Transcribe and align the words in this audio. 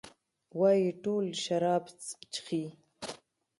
وايي 0.59 0.89
ټول 1.03 1.25
شراب 1.43 1.83
چښي. 2.33 2.63